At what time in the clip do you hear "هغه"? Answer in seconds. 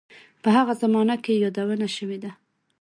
0.57-0.73